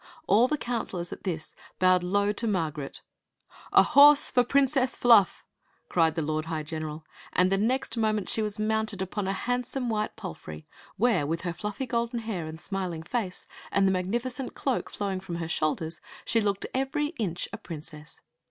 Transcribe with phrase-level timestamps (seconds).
[0.25, 3.03] All the coun selors, at this, bowed low to Margaret"
[3.71, 5.43] A horse for the Princess Fluff!"
[5.89, 9.89] cried the lord high general; and the next moment she was mounted upon a handsome
[9.89, 10.65] white palfrey,
[10.97, 15.35] where, with her fluffy golden hair and smiling face and the magnificent cloak flowing from
[15.35, 18.19] her shoul ders, she looked every inch a prin cess.